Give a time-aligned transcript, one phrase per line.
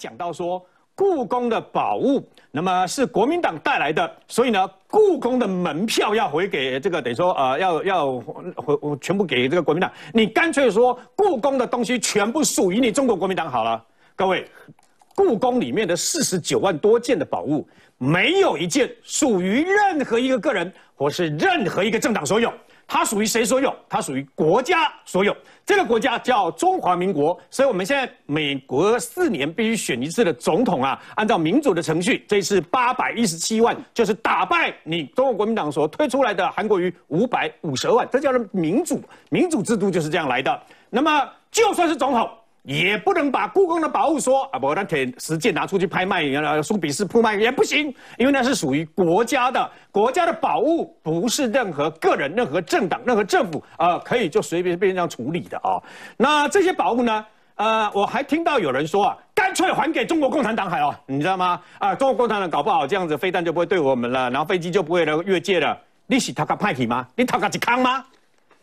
[0.00, 0.66] 讲到说。
[0.92, 9.90] 故宫的宝物，那么是国民党带来的，所以呢，故宫的门票要回给这个，等于说呃，要要回全部给这个国民党。
[10.12, 13.82] 你干脆说故宫的东西全部属于你中国国民党好了。
[14.14, 14.46] 各位，
[15.14, 22.52] 故宫里面的四十九万多件的宝物，没有一件属于任何一个个人或是任何一个政党所有。
[22.92, 23.72] 它属于谁所有？
[23.88, 25.34] 它属于国家所有。
[25.64, 40.60] 这个国家叫中华民国，所以我们现在美国四年必须选一次的总统啊，按照民主的程序，这次八百一十七万就是打败你中国国民党所推出来的韩国瑜五百五十万，这叫做民主，民主制度就是这样来的。
[40.90, 42.28] 那么就算是总统。
[42.62, 55.80] 也不能把故宫的宝物说啊，不，那铁石剑拿出去拍卖，呃，苏比斯铺卖也不行，因为那是属于国家的，国家的宝物不是任何个人、任何政党、任何政府啊可以就随便被这样处理的啊。
[56.16, 57.24] 那这些宝物呢？
[57.56, 61.60] 呃，我还听到有人说啊，干脆还给中国共产党好哦，你知道吗？
[61.78, 65.78] 啊，中国共产党搞不好这样子飞弹就不会对我们了，然后飞机就不会来越界了。
[66.06, 67.06] 你是他个派体吗？
[67.14, 68.02] 你他个吉康吗？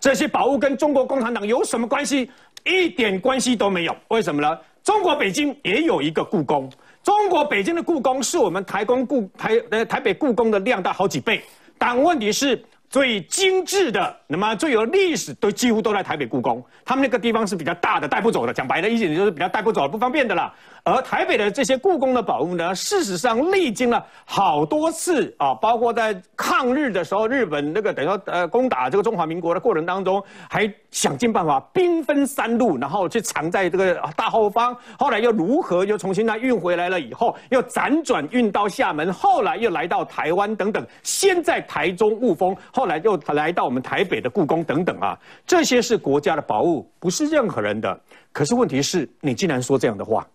[0.07, 2.31] 这些宝物跟中国共产党有什么关系？
[2.63, 4.57] 一点关系都没有，为什么呢？
[4.81, 6.71] 中国北京也有一个故宫，
[7.03, 11.43] 中国北京的故宫是我们台公故台呃台北故宫的量大好几倍，
[11.77, 20.53] 但问题是最精致的，那么最有历史都几乎都在台北故宫，他们那个地方是比较大的，带不走的，讲白了一点就是比较带不走、不方便的啦。
[20.87, 34.73] 而台北的这些故宫的宝物呢，事实上历经了好多次啊，包括在抗日的时候，日本那个等于说呃攻打这个中华民国的过程当中，还想尽办法兵分三路，然后去藏在这个大后方。
[34.97, 36.97] 后来又如何又重新再运回来了？
[36.97, 40.87] 以后又辗转运到厦门，后来又来到台湾等等。
[41.03, 47.99] 先在台中雾峰，后来又来到我们台北的故宫等等啊，这些是国家的宝物，不是任何人的。
[48.31, 50.25] 可是问题是你竟然说这样的话。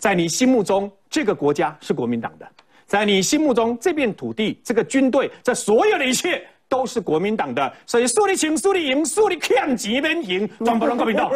[0.00, 2.46] 在你心目中，这个国家是国民党的；
[2.86, 7.70] 在你心目中，这片土地、这个军队，这所有的一切都是国民党的。
[7.84, 11.30] 所以，树立情、树立赢、树立欠钱免刑，全部拢国民党，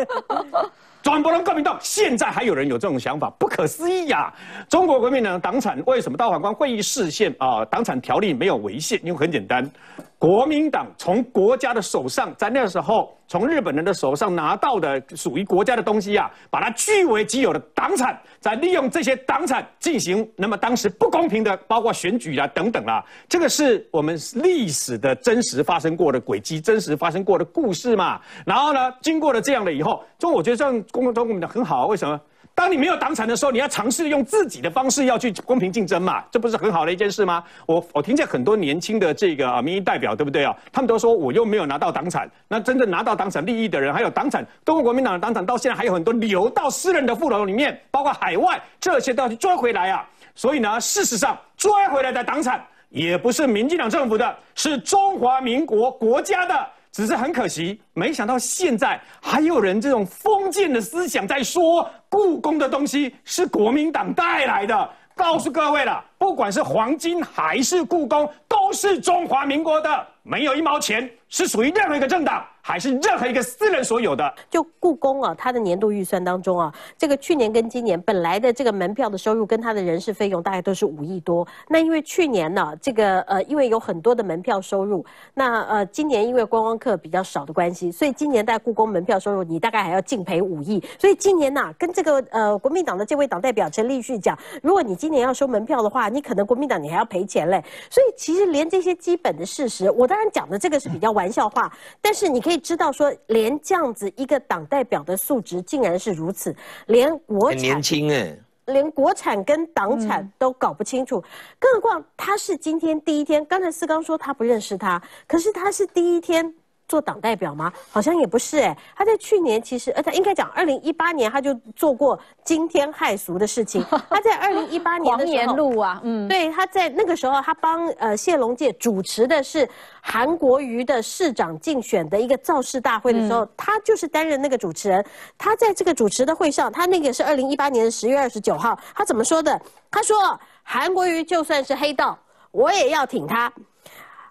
[1.03, 1.79] 转不能国民党。
[1.83, 4.33] 现在还有人有这种想法，不可思议呀！
[4.67, 7.63] 中国国民党党产为什么到法官会议视线啊？
[7.67, 9.71] 党产条例没有违宪，因为很简单。
[10.19, 28.21] 国民党从国家的手上，在那时候从日本人的手上拿到的属于国家的东西啊，把它据为己有的党产，再利用这些党产进行那么当时不公平的，包括选举啊等等啊，这个是我们历史的真实发生过的轨迹，真实发生过的故事嘛。
[28.47, 32.19] 然后呢，经过了这样的以后，就我觉得这样公共中国民党很好，为什么？
[32.55, 37.43] 当你没有党产的时候，你要尝试用自己的方式要去公平竞争嘛，这不是很好的一件事吗？
[37.67, 40.55] 我我听见很多年轻的这个啊民意代表，对不对啊？
[40.73, 50.09] 他们都说我又没有拿到党产，那真正拿到党产利益的人，还有党产，中国国民党的党产到现在还有很多流到私人的富楼里面，包括海外，这些都要去追回来啊。
[50.37, 56.67] 所以呢，事实上追回来的党产也不是民进党政府的，是中华民国国家的。
[56.95, 64.91] 只是很可惜，没想到现在还有人这种封建的思想在说故宫的东西是国民党带来的。
[65.17, 72.47] 告诉各位了，不管是黄金还是故宫，都是中华民国的，没有一毛钱是属于任何一个政党。
[72.67, 81.47] 还是任何一个私人所有的，就故宫啊，它的年度预算当中啊，这个去年跟今年本来的这个门票的收入跟它的人事费用大概都是五亿多。
[81.69, 85.05] 那因为去年呢，这个呃，因为有很多的门票收入，
[85.35, 90.83] 那呃，今年因为观光客比较少的关系，所以今年在故宫门票收入你大概还要净赔五亿。
[90.99, 97.63] 所以今年呐，跟这个呃国民党的这位党代表陈立旭讲，如果你今年要收门票的话，你可能国民党你还要赔钱嘞。
[97.91, 101.71] 所以其实连这些基本的事实，我当然讲的这个是比较玩笑话，
[102.01, 102.54] 但是你可以。
[102.59, 106.55] 知道说，连这样子一个党代表的素质竟然是如此，
[106.87, 111.23] 连国产年轻哎，连国产跟党产都搞不清楚，
[111.59, 113.45] 更何况他是今天第一天。
[113.47, 116.55] 刚才四刚说他不认识他，可是他是第一天。
[116.87, 117.73] 做党代表吗？
[117.91, 123.85] 好像也不是哎，他在去年其实，呃，他应该讲二零一八年他就做过惊天骇俗的事情。
[124.11, 129.69] 他在二零一八年的时候，啊，嗯，对，他在那个时候，他帮呃谢龙介主持的是
[130.03, 135.05] 韩国瑜的市长竞选的一个造势大会的时候，他就是担任那个主持人。
[135.39, 139.61] 他在这个主持的会上，他那个是二零一八年十月二十九号，他怎么说的？
[139.91, 142.19] 他说韩国瑜就算是黑道，
[142.51, 143.53] 我也要挺他。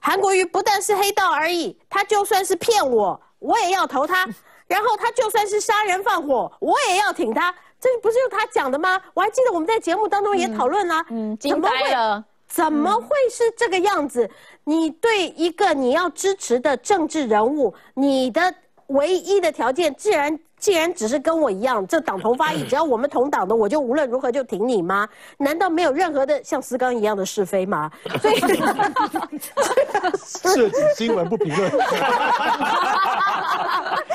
[0.06, 4.28] 韩国瑜不但是黑道而已，他就算是骗我，我也要投他。
[4.68, 7.56] 然后他就算是杀人放火，我也要挺他。
[7.80, 9.02] 这不是他讲的吗？
[9.14, 11.06] 我还记得我们在节目当中也讨论了。
[11.10, 12.24] 嗯，怎么会？
[12.50, 14.30] 怎么会是这个样子？
[14.66, 18.54] 你对一个你要支持的政治人物，你的
[18.88, 25.06] 唯一的条件，既然既然只是跟我一样，这党同发异，只要我们同党的，我就无论如何就挺你吗？
[25.38, 27.92] 难道没有任何的像思刚一样的是非吗？
[28.22, 28.40] 所以
[30.26, 31.70] 涉及新闻不评论，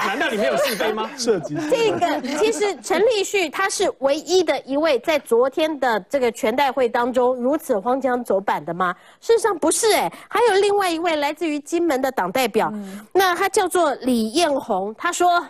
[0.06, 1.10] 难道你没有是非吗？
[1.18, 8.94] 涉及这个其实陈立旭他是唯一的一位在昨天的这个全代会当中如此荒腔走板的吗？
[9.20, 12.72] 事实上不是哎，还有另外一位来自于金门的党代表，
[13.12, 15.46] 那他叫做李彦宏，他说，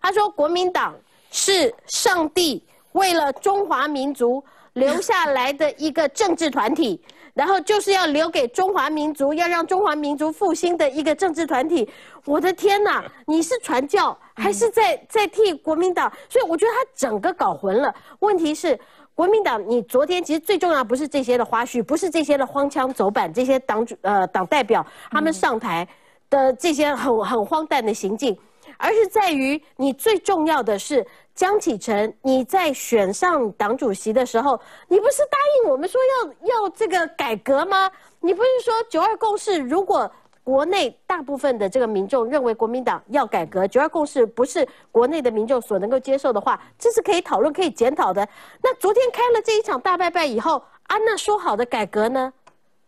[0.00, 0.94] 他说国民党
[1.30, 2.62] 是上帝
[2.92, 4.42] 为了中华民族
[4.72, 7.00] 留下来的一个政治团体。
[7.32, 11.88] 然后就是要留给中华民族，要让中华民族复兴的一个政治团体。
[12.24, 16.12] 我的天哪， 你是传教还是在在替国民党？
[16.28, 17.94] 所以我觉得他整个搞混了。
[18.18, 18.78] 问题是，
[19.14, 25.86] 国民党，你昨天其实最重要不是这些的花絮，不是这些的荒腔走板，这些党主呃党代表他们上台
[26.28, 28.36] 的这些很很荒诞的行径，
[28.80, 31.06] 而是在于你最重要的是。
[31.32, 37.90] 江启臣，你在选上党主席的时候，你不是答应我们说要要这个改革吗？
[38.20, 39.58] 你不是说九二共识？
[39.58, 40.10] 如果
[40.44, 48.28] 国内大部分的这个民众认为国民党要改革，九二共识不是国内的民众所能够接受的话，这是可以讨论、可以检讨的。
[48.62, 52.30] 那昨天开了这一场大拜拜以后，啊，那说好的改革呢？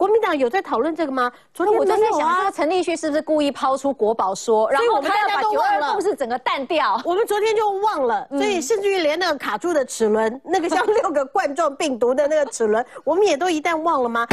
[0.02, 1.30] 国民党有在讨论这个吗？
[1.54, 7.00] 昨天我就在想说，陈立旭是不是故意抛出国宝说，然后他要把九二共识整个淡掉？
[7.04, 14.26] 我们昨天就忘了，所以甚至于连那个卡住的齿轮，那个像六个冠状病毒的那个齿轮，我们也都一旦忘了吗？